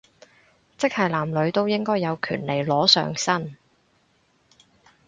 [0.79, 3.55] 即係男女都應該有權利裸上身